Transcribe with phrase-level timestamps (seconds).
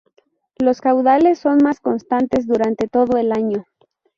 [0.57, 3.67] Los caudales son más constantes durante todo el año.